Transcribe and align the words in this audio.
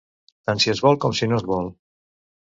Tant 0.49 0.61
si 0.63 0.71
es 0.73 0.81
vol 0.85 0.97
com 1.05 1.15
si 1.21 1.29
no 1.33 1.39
es 1.43 1.47
vol. 1.53 1.71